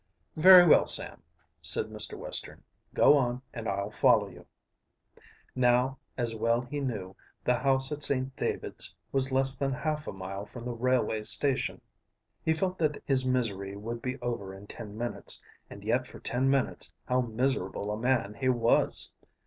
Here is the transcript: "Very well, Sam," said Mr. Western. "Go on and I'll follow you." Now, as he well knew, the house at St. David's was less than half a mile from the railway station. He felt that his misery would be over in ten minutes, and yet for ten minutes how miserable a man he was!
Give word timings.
"Very 0.35 0.65
well, 0.65 0.87
Sam," 0.87 1.21
said 1.61 1.91
Mr. 1.91 2.17
Western. 2.17 2.63
"Go 2.95 3.15
on 3.15 3.43
and 3.53 3.69
I'll 3.69 3.91
follow 3.91 4.29
you." 4.29 4.47
Now, 5.55 5.99
as 6.17 6.31
he 6.31 6.39
well 6.39 6.63
knew, 6.71 7.15
the 7.43 7.53
house 7.53 7.91
at 7.91 8.01
St. 8.01 8.35
David's 8.35 8.95
was 9.11 9.31
less 9.31 9.55
than 9.55 9.71
half 9.73 10.07
a 10.07 10.11
mile 10.11 10.43
from 10.47 10.65
the 10.65 10.73
railway 10.73 11.21
station. 11.21 11.81
He 12.41 12.55
felt 12.55 12.79
that 12.79 13.03
his 13.05 13.27
misery 13.27 13.75
would 13.77 14.01
be 14.01 14.17
over 14.23 14.55
in 14.55 14.65
ten 14.65 14.97
minutes, 14.97 15.43
and 15.69 15.83
yet 15.83 16.07
for 16.07 16.19
ten 16.19 16.49
minutes 16.49 16.91
how 17.05 17.21
miserable 17.21 17.91
a 17.91 17.95
man 17.95 18.33
he 18.33 18.49
was! 18.49 19.13